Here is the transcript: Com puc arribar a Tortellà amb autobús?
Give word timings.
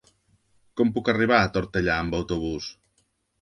Com 0.79 0.93
puc 0.95 1.11
arribar 1.13 1.41
a 1.41 1.51
Tortellà 1.59 1.99
amb 2.07 2.19
autobús? 2.21 2.73